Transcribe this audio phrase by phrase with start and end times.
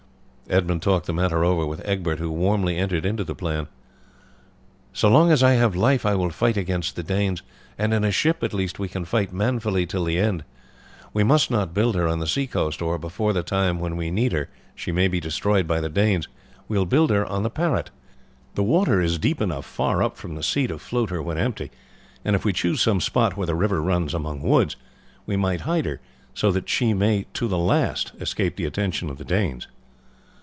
[0.49, 3.69] Edmund talked the matter over with Egbert, who warmly entered into the plan.
[4.91, 7.41] "So long as I have life I will fight against the Danes,
[7.77, 10.43] and in a ship at least we can fight manfully till the end.
[11.13, 14.11] We must not build her on the sea coast, or before the time when we
[14.11, 16.27] need her she may be destroyed by the Danes.
[16.67, 17.89] We will build her on the Parrot.
[18.55, 21.71] The water is deep enough far up from the sea to float her when empty,
[22.25, 24.75] and if we choose some spot where the river runs among woods
[25.25, 26.01] we might hide her
[26.33, 29.69] so that she may to the last escape the attention of the Danes.